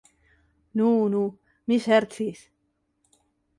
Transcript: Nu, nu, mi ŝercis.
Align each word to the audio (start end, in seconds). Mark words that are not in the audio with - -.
Nu, 0.81 0.87
nu, 1.17 1.21
mi 1.69 1.79
ŝercis. 1.85 2.43